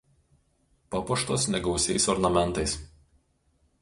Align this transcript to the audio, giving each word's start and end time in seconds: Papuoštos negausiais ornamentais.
Papuoštos 0.95 1.45
negausiais 1.57 2.09
ornamentais. 2.15 2.77